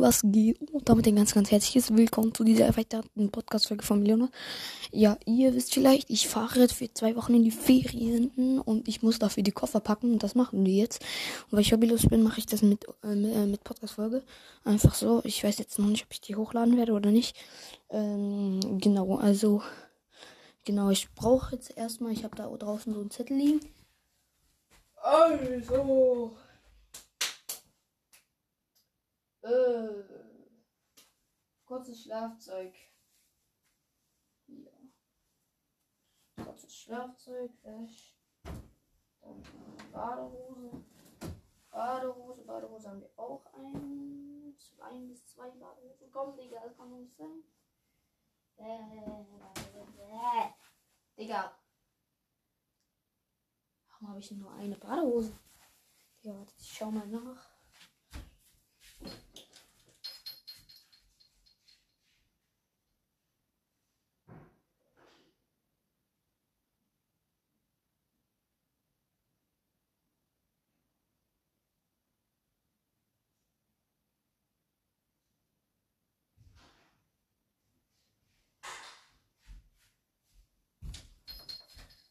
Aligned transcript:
Was 0.00 0.20
geht? 0.22 0.60
Und 0.70 0.88
damit 0.88 1.08
ein 1.08 1.16
ganz, 1.16 1.34
ganz 1.34 1.50
herzliches 1.50 1.96
Willkommen 1.96 2.32
zu 2.32 2.44
dieser 2.44 2.66
erweiterten 2.66 3.30
Podcast-Folge 3.30 3.84
von 3.84 3.98
Millioner. 4.00 4.30
Ja, 4.92 5.18
ihr 5.26 5.54
wisst 5.54 5.74
vielleicht, 5.74 6.08
ich 6.08 6.28
fahre 6.28 6.60
jetzt 6.60 6.74
für 6.74 6.92
zwei 6.92 7.16
Wochen 7.16 7.34
in 7.34 7.42
die 7.42 7.50
Ferien 7.50 8.60
und 8.60 8.86
ich 8.86 9.02
muss 9.02 9.18
dafür 9.18 9.42
die 9.42 9.50
Koffer 9.50 9.80
packen 9.80 10.12
und 10.12 10.22
das 10.22 10.36
machen 10.36 10.64
wir 10.64 10.72
jetzt. 10.72 11.02
Und 11.46 11.54
weil 11.54 11.60
ich 11.62 11.72
hobbylos 11.72 12.06
bin, 12.06 12.22
mache 12.22 12.38
ich 12.38 12.46
das 12.46 12.62
mit, 12.62 12.86
äh, 13.02 13.14
mit, 13.14 13.60
äh, 13.60 13.64
Podcast-Folge. 13.64 14.22
Einfach 14.64 14.94
so. 14.94 15.20
Ich 15.24 15.42
weiß 15.42 15.58
jetzt 15.58 15.80
noch 15.80 15.88
nicht, 15.88 16.04
ob 16.04 16.12
ich 16.12 16.20
die 16.20 16.36
hochladen 16.36 16.76
werde 16.76 16.92
oder 16.92 17.10
nicht. 17.10 17.36
Ähm, 17.90 18.60
genau, 18.80 19.16
also, 19.16 19.62
genau, 20.64 20.90
ich 20.90 21.12
brauche 21.14 21.56
jetzt 21.56 21.76
erstmal, 21.76 22.12
ich 22.12 22.22
habe 22.22 22.36
da 22.36 22.46
draußen 22.46 22.94
so 22.94 23.00
einen 23.00 23.10
Zettel 23.10 23.36
liegen. 23.36 23.60
Also. 25.02 26.36
Äh, 29.48 29.88
kurzes 31.78 32.02
Schlafzeug. 32.02 32.74
Ja. 34.48 34.72
Kurzes 36.44 36.74
Schlafzeug, 36.74 37.52
Wäsch. 37.62 38.18
Dann 39.20 39.42
Badehose. 39.92 40.84
Badehose, 41.70 42.42
Badehose 42.42 42.90
haben 42.90 43.00
wir 43.00 43.16
auch 43.16 43.46
ein. 43.54 44.56
Ein 44.80 45.08
bis 45.08 45.24
zwei 45.26 45.50
Badehosen. 45.50 46.10
Komm, 46.10 46.36
Digga, 46.36 46.60
das 46.64 46.76
kann 46.76 46.90
doch 46.90 46.98
nicht 46.98 47.16
sein. 47.16 47.44
Äh, 48.56 49.22
Digga. 51.16 51.56
Warum 53.88 54.08
habe 54.08 54.18
ich 54.18 54.32
nur 54.32 54.50
eine 54.50 54.76
Badehose? 54.76 55.38
Digga, 56.24 56.38
warte, 56.38 56.54
ich 56.58 56.72
schau 56.72 56.90
mal 56.90 57.06
nach. 57.06 57.57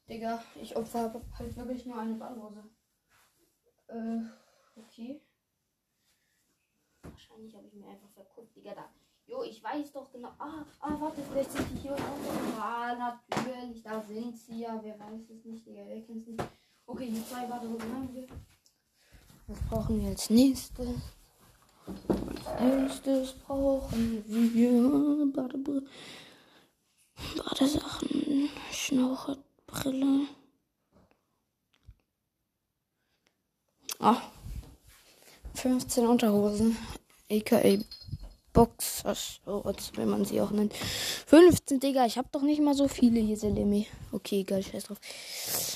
Digga, 0.09 0.41
ich 0.61 0.75
opfer 0.75 1.13
halt 1.37 1.57
wirklich 1.57 1.85
nur 1.85 1.99
eine 1.99 2.15
Badehose. 2.15 2.63
Äh, 3.87 4.19
okay. 4.75 5.21
Wahrscheinlich 7.01 7.55
habe 7.55 7.67
ich 7.67 7.73
mir 7.73 7.87
einfach 7.89 8.09
verguckt, 8.11 8.55
Digga, 8.55 8.73
da. 8.73 8.89
Jo, 9.25 9.43
ich 9.43 9.61
weiß 9.61 9.91
doch 9.91 10.09
genau. 10.11 10.29
Ah, 10.39 10.65
ah, 10.79 10.95
warte, 10.99 11.21
vielleicht 11.21 11.51
sind 11.51 11.69
die 11.71 11.79
hier 11.79 11.91
unten. 11.91 12.59
Ah, 12.59 12.95
natürlich, 13.29 13.83
da 13.83 14.01
sind 14.01 14.37
sie 14.37 14.59
ja. 14.61 14.79
Wer 14.81 14.97
weiß 14.97 15.29
es 15.29 15.43
nicht, 15.43 15.65
Digga, 15.65 15.81
wer 15.85 16.01
kennt 16.01 16.21
es 16.21 16.27
nicht. 16.27 16.43
Okay, 16.85 17.09
die 17.09 17.25
zwei 17.25 17.45
Badehosen 17.45 17.93
haben 17.93 18.13
wir. 18.13 18.27
Was 19.47 19.59
brauchen 19.69 20.01
wir 20.01 20.09
als 20.09 20.29
nächstes? 20.29 20.87
Als 21.85 22.59
nächstes 22.61 23.33
brauchen 23.33 24.23
wir 24.27 25.31
Bade 25.33 25.57
Badesachen, 27.35 28.49
Schnaucher, 28.71 29.37
Brille. 29.67 30.27
Ah. 33.99 34.21
15 35.55 36.07
Unterhosen. 36.07 36.77
AKA 37.29 37.79
Boxers, 38.53 39.41
wenn 39.45 40.09
man 40.09 40.25
sie 40.25 40.41
auch 40.41 40.51
nennt. 40.51 40.73
15, 40.73 41.79
Digga. 41.79 42.05
Ich 42.05 42.17
hab 42.17 42.31
doch 42.31 42.41
nicht 42.41 42.61
mal 42.61 42.73
so 42.73 42.87
viele 42.87 43.19
hier, 43.19 43.37
Selemi. 43.37 43.85
Okay, 44.11 44.39
egal, 44.41 44.63
scheiß 44.63 44.85
drauf. 44.85 44.99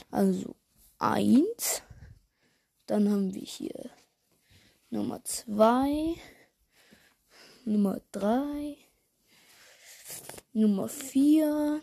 Also, 0.09 0.55
1. 0.97 1.83
Dann 2.87 3.11
haben 3.11 3.33
wir 3.33 3.41
hier 3.43 3.89
Nummer 4.89 5.23
2. 5.23 6.15
Nummer 7.65 8.01
3. 8.11 8.77
Nummer 10.53 10.87
4. 10.87 11.81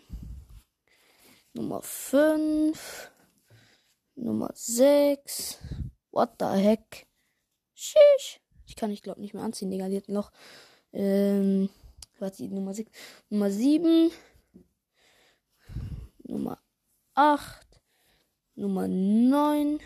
Nummer 1.58 1.82
5. 1.82 3.10
Nummer 4.14 4.50
6. 4.54 5.58
What 6.12 6.36
the 6.38 6.46
heck? 6.46 7.08
Shish. 7.74 8.40
Ich 8.64 8.76
kann 8.76 8.92
ich 8.92 9.02
glaube 9.02 9.20
nicht 9.20 9.34
mehr 9.34 9.42
anziehen, 9.42 9.72
Digga. 9.72 9.88
Die 9.88 9.96
hat 9.96 10.08
noch. 10.08 10.30
Ähm. 10.92 11.68
Warte, 12.20 12.44
Nummer 12.44 12.74
6. 12.74 12.88
Nummer 13.28 13.50
7. 13.50 14.12
Nummer 16.28 16.60
8. 17.14 17.66
Nummer 18.54 18.86
9. 18.86 19.80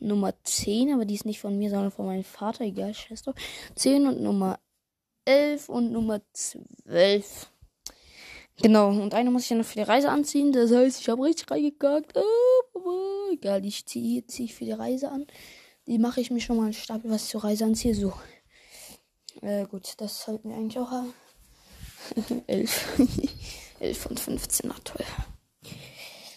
Nummer 0.00 0.34
10, 0.42 0.94
aber 0.94 1.04
die 1.04 1.14
ist 1.14 1.26
nicht 1.26 1.40
von 1.40 1.56
mir, 1.56 1.70
sondern 1.70 1.92
von 1.92 2.06
meinem 2.06 2.24
Vater. 2.24 2.64
Egal, 2.64 2.92
scheiß 2.92 3.22
drauf. 3.22 3.36
10 3.76 4.08
und 4.08 4.20
Nummer 4.20 4.58
11 5.24 5.68
und 5.68 5.92
Nummer 5.92 6.22
12. 6.32 7.53
Genau, 8.62 8.88
und 8.88 9.14
eine 9.14 9.30
muss 9.30 9.44
ich 9.44 9.50
ja 9.50 9.56
noch 9.56 9.64
für 9.64 9.78
die 9.78 9.82
Reise 9.82 10.10
anziehen. 10.10 10.52
Das 10.52 10.70
heißt, 10.70 11.00
ich 11.00 11.08
habe 11.08 11.24
richtig 11.24 11.50
reingekackt. 11.50 12.16
Oh, 12.74 13.32
egal, 13.32 13.60
die 13.60 13.70
ziehe 13.70 14.26
zieh 14.26 14.44
ich 14.44 14.54
für 14.54 14.64
die 14.64 14.72
Reise 14.72 15.10
an. 15.10 15.26
Die 15.86 15.98
mache 15.98 16.20
ich 16.20 16.30
mir 16.30 16.40
schon 16.40 16.56
mal 16.56 16.64
einen 16.64 16.72
Stapel, 16.72 17.10
was 17.10 17.24
ich 17.24 17.30
zur 17.30 17.44
Reise 17.44 17.64
anziehe. 17.64 17.94
So. 17.94 18.12
Äh, 19.42 19.66
gut, 19.66 19.94
das 19.98 20.24
sollten 20.24 20.48
wir 20.48 20.56
eigentlich 20.56 20.78
auch 20.78 20.90
haben. 20.90 21.12
11. 22.46 22.98
11 23.80 24.06
und 24.10 24.20
15, 24.20 24.70
na 24.70 24.76
toll. 24.84 25.04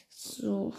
So. 0.09 0.73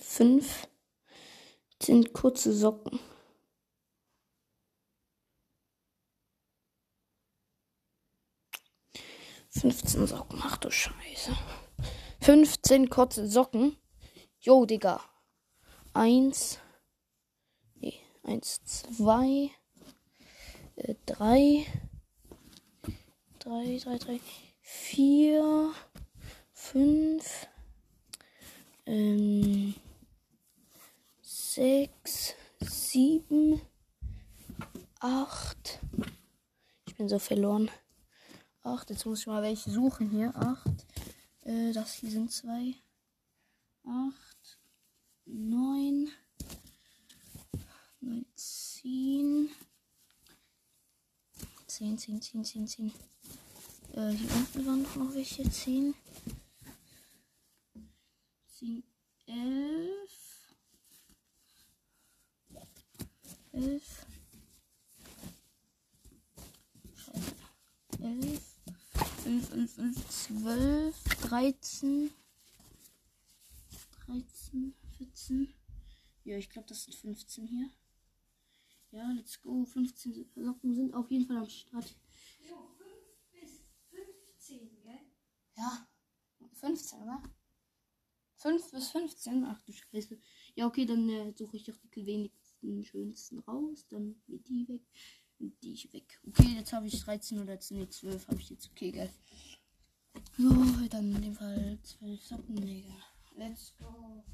Fünf 0.00 0.68
sind 1.82 2.12
kurze 2.12 2.52
Socken. 2.52 3.00
15 9.70 10.06
Socken. 10.06 10.40
Ach 10.44 10.56
du 10.58 10.70
Scheiße. 10.70 11.36
15 12.20 12.88
kurze 12.88 13.26
Socken. 13.26 13.76
Jo, 14.38 14.64
Digga. 14.64 15.00
Eins. 15.92 16.60
Nee, 17.74 17.98
eins, 18.22 18.62
zwei. 18.64 19.50
Äh, 20.76 20.94
drei. 21.04 21.66
Drei, 23.40 23.80
drei, 23.82 23.98
drei. 23.98 24.20
Vier. 24.60 25.72
Fünf. 26.52 27.48
Ähm. 28.86 29.74
Sechs. 31.22 32.36
Sieben. 32.60 33.60
Acht. 35.00 35.80
Ich 36.86 36.94
bin 36.94 37.08
so 37.08 37.18
verloren. 37.18 37.68
8. 38.66 38.90
Jetzt 38.90 39.06
muss 39.06 39.20
ich 39.20 39.26
mal 39.26 39.42
welche 39.42 39.70
suchen 39.70 40.10
hier. 40.10 40.34
8. 40.34 40.86
Äh, 41.42 41.72
das 41.72 41.94
hier 41.94 42.10
sind 42.10 42.32
zwei. 42.32 42.74
8. 43.84 44.58
9. 45.26 46.08
9, 48.00 48.26
10. 48.34 49.50
10, 51.66 51.98
10, 51.98 52.22
10, 52.22 52.44
10, 52.44 52.68
10. 52.68 52.92
Äh, 53.92 54.10
hier 54.10 54.34
unten 54.34 54.66
waren 54.66 54.82
noch 54.82 55.14
welche. 55.14 55.48
10. 55.48 55.94
10, 58.58 58.82
11. 59.26 59.96
11. 63.52 64.06
11. 68.00 68.45
11, 69.26 69.52
11, 69.54 69.78
11, 69.78 70.08
12, 70.08 71.04
13, 71.22 72.10
13, 74.06 74.74
14. 74.98 75.54
Ja, 76.22 76.36
ich 76.38 76.48
glaube, 76.48 76.68
das 76.68 76.84
sind 76.84 76.94
15 76.94 77.48
hier. 77.48 77.68
Ja, 78.92 79.10
let's 79.16 79.42
go. 79.42 79.64
15 79.64 80.30
Socken 80.36 80.74
sind 80.74 80.94
auf 80.94 81.10
jeden 81.10 81.26
Fall 81.26 81.38
am 81.38 81.48
Start. 81.48 81.96
So, 82.48 82.70
5 82.78 82.92
bis 83.32 83.64
15, 83.90 84.82
gell? 84.84 85.00
Ja, 85.56 85.88
15, 86.52 87.00
oder? 87.00 87.20
5 88.36 88.70
bis 88.70 88.90
15? 88.90 89.44
Ach 89.44 89.60
du 89.62 89.72
Scheiße. 89.72 90.20
Ja, 90.54 90.68
okay, 90.68 90.86
dann 90.86 91.08
äh, 91.08 91.32
suche 91.36 91.56
ich 91.56 91.64
doch 91.64 91.76
die 91.96 92.06
wenigsten, 92.06 92.84
schönsten 92.84 93.40
raus. 93.40 93.88
Dann 93.88 94.22
geht 94.28 94.46
die 94.46 94.68
weg 94.68 94.82
die 95.38 95.72
ich 95.72 95.92
weg. 95.92 96.20
Okay, 96.26 96.54
jetzt 96.56 96.72
habe 96.72 96.86
ich 96.86 97.00
13 97.00 97.40
oder 97.40 97.58
nee, 97.70 97.88
12 97.88 98.28
habe 98.28 98.40
ich 98.40 98.50
jetzt. 98.50 98.70
Okay, 98.70 98.92
geil. 98.92 99.10
So, 100.38 100.50
dann 100.90 101.14
in 101.14 101.22
dem 101.22 101.34
Fall 101.34 101.78
12 101.82 102.22
Socken, 102.22 102.56
Digga. 102.56 102.94
Let's 103.36 103.74
go. 103.78 104.24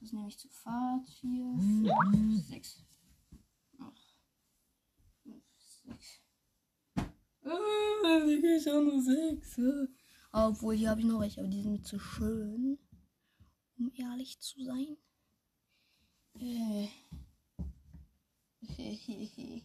Das 0.00 0.12
nehme 0.12 0.28
ich 0.28 0.38
zur 0.38 0.50
Fahrt. 0.50 1.08
4, 1.20 1.56
5, 2.12 2.46
6. 2.46 2.84
8, 3.78 4.16
5, 5.24 5.44
6. 5.84 6.22
Äh, 7.44 8.56
ich 8.56 8.66
habe 8.68 8.84
nur 8.84 9.02
6. 9.02 9.60
Obwohl, 10.32 10.76
hier 10.76 10.90
habe 10.90 11.00
ich 11.00 11.06
noch 11.06 11.20
welche, 11.20 11.40
aber 11.40 11.48
die 11.48 11.62
sind 11.62 11.72
mir 11.72 11.82
zu 11.82 11.98
schön. 11.98 12.78
Um 13.78 13.90
ehrlich 13.96 14.38
zu 14.40 14.62
sein. 14.62 14.96
Äh. 16.38 16.88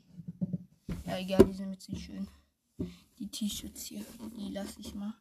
ja, 1.05 1.17
egal, 1.17 1.45
die 1.45 1.53
sind 1.53 1.69
mir 1.69 1.77
zu 1.77 1.95
schön. 1.95 2.27
Die 3.19 3.27
T-Shirts 3.27 3.83
hier, 3.83 4.05
die 4.35 4.49
lasse 4.51 4.79
ich 4.79 4.95
mal. 4.95 5.13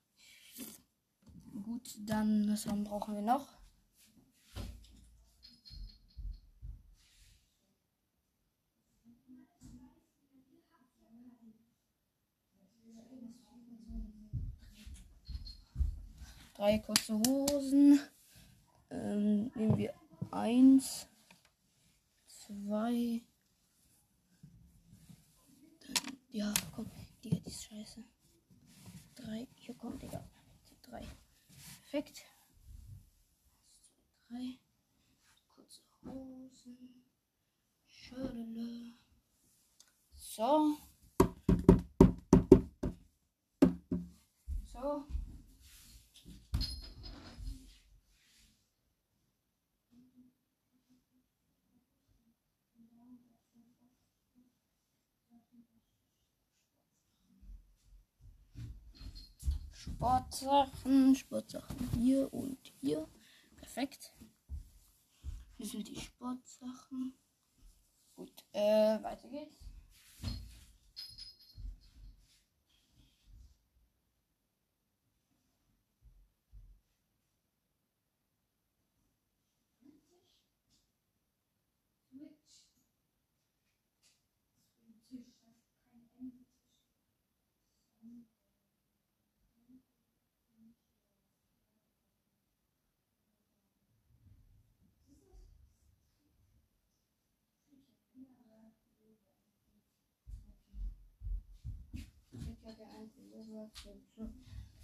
Gut, 1.63 1.99
dann, 1.99 2.49
was 2.49 2.67
haben, 2.67 2.85
brauchen 2.85 3.15
wir 3.15 3.23
noch? 3.23 3.62
Drei 16.63 16.79
kurze 16.79 17.15
Hosen. 17.15 17.99
Ähm, 18.89 19.51
nehmen 19.57 19.77
wir 19.77 19.93
eins, 20.31 21.09
zwei. 22.29 23.21
Dann, 25.81 26.19
ja, 26.31 26.55
komm, 26.73 26.89
Digga, 27.25 27.41
die 27.43 27.49
ist 27.49 27.65
scheiße. 27.65 28.05
Drei, 29.17 29.49
hier 29.57 29.75
kommt, 29.75 30.03
Digga. 30.03 30.25
Drei. 30.83 31.05
Perfekt. 31.81 32.23
Drei. 34.29 34.61
Kurze 35.57 35.83
Hosen. 36.05 37.05
Schödele. 37.89 38.93
So. 40.15 40.77
So. 40.77 40.92
Sportsachen, 60.03 61.15
Sportsachen 61.15 61.89
hier 61.97 62.35
und 62.35 62.59
hier. 62.81 63.07
Perfekt. 63.55 64.13
Hier 65.57 65.67
sind 65.67 65.87
die 65.87 66.01
Sportsachen. 66.01 67.17
Gut, 68.17 68.45
äh, 68.53 69.01
weiter 69.01 69.29
geht's. 69.29 69.61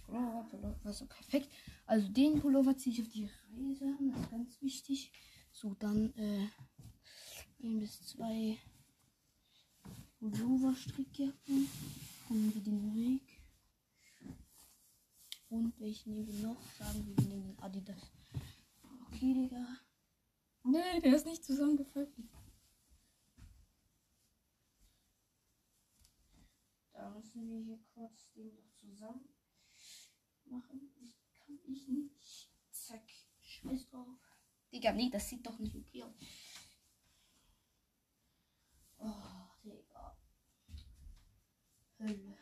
Pullover, 0.05 0.93
so 0.93 1.05
perfekt. 1.05 1.49
Also 1.85 2.07
den 2.09 2.39
Pullover 2.39 2.75
ziehe 2.77 2.93
ich 2.95 3.01
auf 3.01 3.09
die 3.09 3.25
Reise 3.25 3.97
das 3.99 4.21
ist 4.21 4.31
ganz 4.31 4.61
wichtig. 4.61 5.11
So, 5.51 5.75
dann 5.75 6.13
äh, 6.15 6.47
ein 7.61 7.79
bis 7.79 8.05
zwei 8.07 8.57
Pullover-Strickjacken. 10.19 11.69
Haben 12.29 12.53
wir 12.53 12.61
den 12.61 12.93
Weg. 12.93 13.41
Und 15.49 15.79
welchen 15.79 16.13
nehmen 16.13 16.27
wir 16.27 16.47
noch? 16.47 16.61
Sagen 16.77 17.07
wir, 17.07 17.17
wir 17.17 17.29
nehmen 17.29 17.47
den 17.47 17.59
Adidas. 17.59 18.11
Okay, 19.07 19.33
Digga. 19.33 19.65
Nee, 20.63 20.99
der 21.01 21.15
ist 21.15 21.25
nicht 21.25 21.43
zusammengefaltet. 21.43 22.25
Da 26.93 27.18
müssen 27.35 27.49
wir 27.49 27.59
hier 27.59 27.79
kurz 27.93 28.31
den 28.33 28.55
noch 28.55 28.71
zusammen 28.73 29.29
machen. 30.45 30.91
Das 30.99 31.15
kann 31.33 31.59
ich 31.67 31.87
nicht. 31.87 32.49
Zack. 32.71 33.03
Scheiß 33.41 33.89
drauf. 33.89 34.17
Digga, 34.71 34.93
nee, 34.93 35.09
das 35.09 35.29
sieht 35.29 35.45
doch 35.45 35.59
nicht 35.59 35.75
okay 35.75 36.03
aus. 36.03 36.15
Oh, 38.97 39.45
Digga. 39.63 40.17
Hölle. 41.99 42.37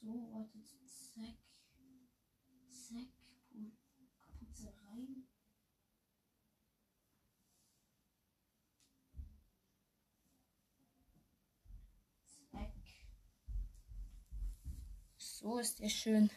So, 0.00 0.32
wartet. 0.32 0.66
Zack. 0.86 1.38
Zack. 2.68 3.08
Kapuze 4.20 4.74
rein. 4.84 5.26
Zack. 12.50 12.74
So 15.44 15.58
ist 15.58 15.78
der 15.78 15.90
schön 15.90 16.30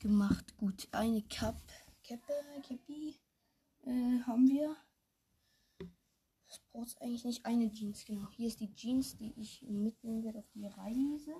gemacht. 0.00 0.54
Gut, 0.58 0.86
eine 0.92 1.22
Cap, 1.22 1.56
Kappe, 2.06 2.34
Cappy 2.62 3.18
äh, 3.86 4.20
haben 4.26 4.46
wir. 4.46 4.76
Das 6.46 6.60
braucht 6.70 7.00
eigentlich 7.00 7.24
nicht 7.24 7.46
eine 7.46 7.72
Jeans, 7.72 8.04
genau. 8.04 8.28
Hier 8.32 8.48
ist 8.48 8.60
die 8.60 8.74
Jeans, 8.74 9.16
die 9.16 9.32
ich 9.40 9.62
mitnehmen 9.62 10.24
werde 10.24 10.40
auf 10.40 10.50
die 10.54 10.66
Reise. 10.66 11.36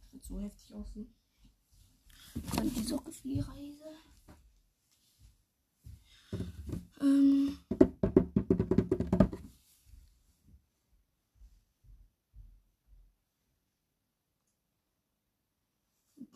Das 0.00 0.12
wird 0.12 0.24
so 0.24 0.40
heftig 0.40 0.74
aussehen. 0.74 1.14
Dann 2.56 2.72
die 2.72 2.82
Socke 2.82 3.12
für 3.12 3.28
die 3.28 3.40
Reise. 3.40 3.84
Ähm. 7.02 7.58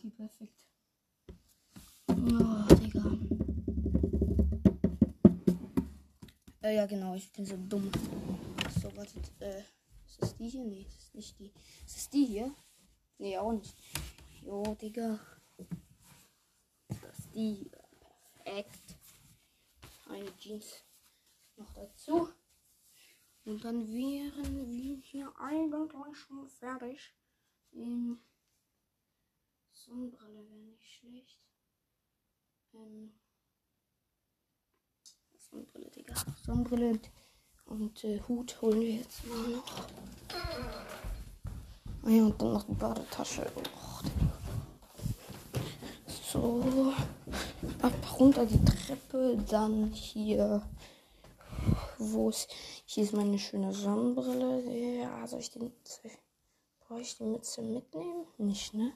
Okay, 0.07 0.24
perfekt. 0.37 0.67
Oh, 2.07 2.75
Digga. 2.75 3.17
Äh, 6.61 6.75
ja, 6.75 6.85
genau, 6.85 7.15
ich 7.15 7.31
bin 7.31 7.45
so 7.45 7.57
dumm. 7.57 7.91
So, 8.81 8.95
wartet, 8.95 9.31
äh, 9.39 9.63
ist 10.05 10.21
das 10.21 10.35
die 10.37 10.49
hier? 10.49 10.65
Nee, 10.65 10.85
das 10.85 11.03
ist 11.03 11.15
nicht 11.15 11.39
die. 11.39 11.53
Ist 11.85 11.95
das 11.95 12.09
die 12.09 12.25
hier? 12.25 12.55
Nee, 13.17 13.37
auch 13.37 13.53
nicht. 13.53 13.75
Jo, 14.41 14.75
Digga. 14.75 15.19
Das 16.87 17.19
ist 17.19 17.33
die. 17.33 17.53
hier. 17.55 17.69
Perfekt. 18.43 18.95
Eine 20.07 20.37
Jeans 20.37 20.83
noch 21.57 21.73
dazu. 21.73 22.29
Und 23.45 23.63
dann 23.63 23.87
wären 23.93 24.67
wir 24.67 24.97
hier 24.97 25.31
eigentlich 25.39 26.17
schon 26.17 26.49
fertig. 26.49 27.13
Ähm, 27.73 28.19
Sonnenbrille 29.85 30.49
wäre 30.49 30.59
nicht 30.61 30.83
schlecht. 30.83 31.39
Ähm, 32.73 33.13
Sonnenbrille, 35.37 35.91
Digga. 35.91 36.15
Sonnenbrille 36.43 36.89
und, 36.89 37.11
und 37.65 38.03
äh, 38.03 38.19
Hut 38.27 38.59
holen 38.61 38.81
wir 38.81 38.91
jetzt 38.95 39.25
mal 39.27 39.47
noch. 39.49 39.87
Ah 42.03 42.09
ja, 42.09 42.23
und 42.23 42.41
dann 42.41 42.53
noch 42.53 42.63
die 42.63 42.73
Badetasche. 42.73 43.45
Digga. 43.55 43.69
so. 46.07 46.93
Ab 47.81 48.19
runter 48.19 48.45
die 48.47 48.65
Treppe. 48.65 49.37
Dann 49.49 49.91
hier. 49.91 50.67
Wo 51.99 52.29
ist. 52.29 52.49
Hier 52.85 53.03
ist 53.03 53.13
meine 53.13 53.37
schöne 53.37 53.71
Sonnenbrille. 53.71 55.01
Ja, 55.01 55.27
soll 55.27 55.41
ich 55.41 55.51
den. 55.51 55.71
Brauche 56.79 57.01
ich 57.01 57.17
die 57.17 57.23
Mütze 57.23 57.61
mitnehmen? 57.61 58.25
Nicht, 58.37 58.73
ne? 58.73 58.93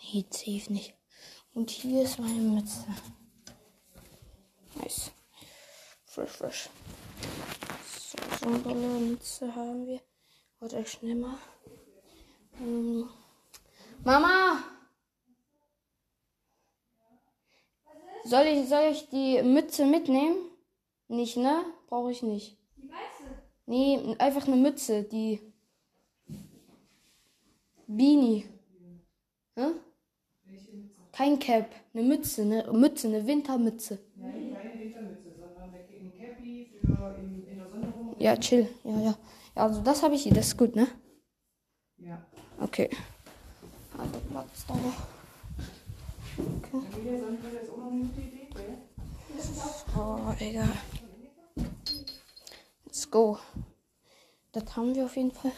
Nee, 0.00 0.24
safe 0.30 0.72
nicht. 0.72 0.94
Und 1.54 1.70
hier 1.70 2.02
ist 2.02 2.18
meine 2.18 2.40
Mütze. 2.40 2.84
Nice. 4.76 5.10
Fresh, 6.04 6.30
fresh. 6.30 6.68
So, 7.84 8.18
Sonnenbrille, 8.40 9.00
Mütze 9.00 9.54
haben 9.54 9.86
wir. 9.86 10.00
Warte, 10.60 10.78
ich 10.78 10.90
schnell 10.90 11.14
mal. 11.14 11.38
Ähm, 12.60 13.08
Mama! 14.04 14.62
Soll 18.24 18.46
ich, 18.46 18.68
soll 18.68 18.90
ich 18.92 19.08
die 19.08 19.42
Mütze 19.42 19.86
mitnehmen? 19.86 20.36
Nicht, 21.08 21.36
ne? 21.36 21.64
Brauche 21.88 22.10
ich 22.10 22.22
nicht. 22.22 22.58
Die 22.76 22.88
weiße. 22.88 23.42
Nee, 23.66 24.16
einfach 24.18 24.46
eine 24.46 24.56
Mütze, 24.56 25.04
die. 25.04 25.40
Beanie. 27.86 28.46
Hä? 29.54 29.72
Kein 31.18 31.40
Cap, 31.40 31.66
eine 31.94 32.04
Mütze, 32.04 32.42
eine 32.42 32.72
Mütze, 32.72 33.08
eine 33.08 33.26
Wintermütze. 33.26 33.98
Nein, 34.14 34.54
keine 34.54 34.78
Wintermütze, 34.78 35.34
sondern 35.36 35.74
ein 35.74 36.12
Cappy 36.16 36.70
für 36.80 37.16
in, 37.18 37.44
in 37.44 37.58
der 37.58 37.68
Sonne 37.68 37.92
rum. 37.92 38.14
Ja, 38.20 38.36
chill. 38.36 38.68
Ja, 38.84 39.00
ja. 39.00 39.18
Ja, 39.56 39.62
also 39.66 39.80
das 39.82 40.00
habe 40.04 40.14
ich 40.14 40.22
hier, 40.22 40.32
das 40.32 40.46
ist 40.46 40.56
gut, 40.56 40.76
ne? 40.76 40.86
Ja. 41.96 42.24
Okay. 42.60 42.88
Also 43.98 44.20
Platz 44.30 44.64
da 44.68 44.74
noch. 44.74 45.08
Gell? 48.54 48.78
Oh, 49.96 50.34
egal. 50.38 50.68
Let's 52.84 53.10
go. 53.10 53.38
Das 54.52 54.76
haben 54.76 54.94
wir 54.94 55.06
auf 55.06 55.16
jeden 55.16 55.32
Fall. 55.32 55.50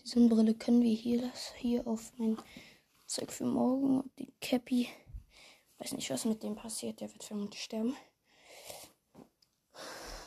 Die 0.00 0.08
Sonnenbrille 0.08 0.54
können 0.54 0.80
wir 0.80 0.94
hier 0.94 1.22
lassen. 1.22 1.54
Hier 1.56 1.88
auf 1.88 2.12
mein 2.18 2.36
Zeug 3.12 3.30
für 3.30 3.44
morgen. 3.44 4.00
Und 4.00 4.18
die 4.18 4.32
Cappy. 4.40 4.88
Weiß 5.78 5.92
nicht, 5.92 6.08
was 6.10 6.24
mit 6.24 6.42
dem 6.42 6.54
passiert. 6.54 7.00
Der 7.00 7.12
wird 7.12 7.22
vermutlich 7.22 7.62
sterben. 7.62 7.94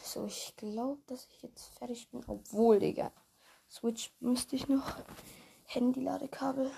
So, 0.03 0.27
ich 0.27 0.53
glaube, 0.55 1.01
dass 1.07 1.25
ich 1.25 1.41
jetzt 1.41 1.65
fertig 1.77 2.07
bin. 2.09 2.23
Obwohl, 2.27 2.79
Digga. 2.79 3.11
Switch 3.69 4.13
müsste 4.19 4.55
ich 4.55 4.67
noch. 4.67 4.97
Handy-Ladekabel. 5.65 6.71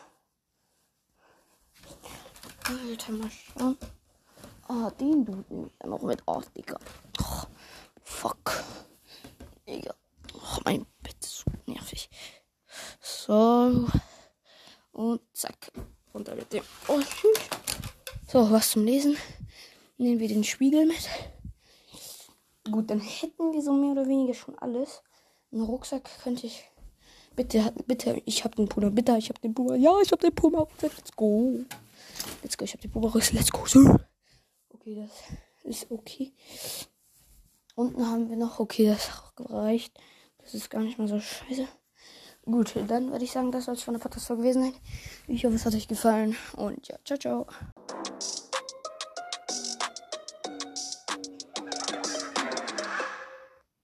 Alter, 2.64 3.12
mal 3.12 3.30
schauen. 3.30 3.78
Ah, 4.70 4.90
den 4.92 5.26
Dude 5.26 5.46
nehme 5.50 5.68
ich 5.68 5.80
ja 5.82 5.88
noch 5.88 6.02
mit. 6.02 6.24
Oh, 6.26 6.42
Digga. 6.56 6.80
Oh, 7.22 7.44
fuck. 8.02 8.64
Digga. 9.68 9.94
Oh, 10.34 10.60
mein 10.64 10.86
Bett 11.04 11.18
ist 11.20 11.40
so 11.40 11.52
nervig. 11.66 12.10
So. 13.02 13.88
Runter 16.28 16.36
mit 16.36 16.54
dem. 16.54 16.64
Oh. 16.88 17.02
So, 18.28 18.52
was 18.52 18.72
zum 18.72 18.86
Lesen. 18.86 19.18
Nehmen 19.98 20.20
wir 20.20 20.28
den 20.28 20.44
Spiegel 20.44 20.86
mit. 20.86 21.10
Gut, 22.70 22.90
dann 22.90 23.00
hätten 23.00 23.54
wir 23.54 23.62
so 23.62 23.74
mehr 23.74 23.92
oder 23.92 24.08
weniger 24.08 24.34
schon 24.34 24.58
alles. 24.60 25.02
Einen 25.52 25.64
Rucksack 25.64 26.10
könnte 26.24 26.48
ich. 26.48 26.70
Bitte, 27.36 27.74
bitte, 27.86 28.22
ich 28.26 28.44
hab 28.44 28.56
den 28.56 28.68
Puma. 28.68 28.90
Bitte, 28.90 29.16
ich 29.18 29.30
hab 29.30 29.42
den 29.42 29.54
Puma. 29.54 29.76
Ja, 29.76 29.94
ich 30.02 30.12
hab 30.12 30.20
den 30.20 30.36
Puma. 30.36 30.68
Let's 30.82 31.12
go. 31.16 31.60
Let's 32.44 32.58
go, 32.58 32.66
ich 32.66 32.74
hab 32.74 32.82
den 32.82 32.92
Puma. 32.92 33.12
Let's 33.14 33.52
go. 33.52 33.66
So. 33.66 33.98
Okay, 34.70 34.96
das 34.96 35.12
ist 35.64 35.92
okay. 35.92 36.34
Unten 37.76 38.06
haben 38.06 38.30
wir 38.30 38.38
noch. 38.38 38.60
Okay, 38.60 38.88
das 38.88 39.10
gereicht. 39.36 39.98
Das 40.40 40.54
ist 40.54 40.70
gar 40.70 40.82
nicht 40.82 40.98
mal 40.98 41.08
so 41.08 41.20
scheiße. 41.20 41.68
Gut, 42.50 42.76
dann 42.88 43.12
würde 43.12 43.26
ich 43.26 43.32
sagen, 43.34 43.52
das 43.52 43.66
soll 43.66 43.76
es 43.76 43.84
von 43.84 43.94
der 43.94 44.00
Podcast 44.00 44.30
gewesen 44.30 44.64
sein. 44.64 44.74
Ich 45.28 45.44
hoffe, 45.44 45.56
es 45.56 45.66
hat 45.66 45.76
euch 45.76 45.90
gefallen. 45.90 46.38
Und 46.56 46.88
ja, 46.88 46.96
ciao, 47.04 47.20
ciao. 47.20 47.48